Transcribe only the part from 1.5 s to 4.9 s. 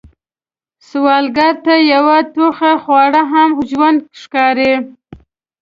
ته یو ټوقی خواړه هم ژوند ښکاري